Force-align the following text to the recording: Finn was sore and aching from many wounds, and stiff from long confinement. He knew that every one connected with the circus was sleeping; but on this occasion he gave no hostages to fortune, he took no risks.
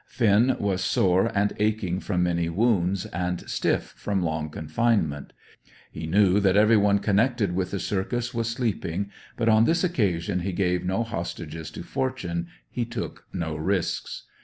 Finn 0.07 0.57
was 0.59 0.83
sore 0.83 1.31
and 1.37 1.53
aching 1.59 1.99
from 1.99 2.23
many 2.23 2.49
wounds, 2.49 3.05
and 3.05 3.47
stiff 3.47 3.93
from 3.95 4.23
long 4.23 4.49
confinement. 4.49 5.31
He 5.91 6.07
knew 6.07 6.39
that 6.39 6.57
every 6.57 6.75
one 6.75 6.97
connected 6.97 7.53
with 7.53 7.69
the 7.69 7.79
circus 7.79 8.33
was 8.33 8.49
sleeping; 8.49 9.11
but 9.37 9.47
on 9.47 9.65
this 9.65 9.83
occasion 9.83 10.39
he 10.39 10.53
gave 10.53 10.83
no 10.83 11.03
hostages 11.03 11.69
to 11.69 11.83
fortune, 11.83 12.47
he 12.71 12.83
took 12.83 13.25
no 13.31 13.55
risks. 13.55 14.23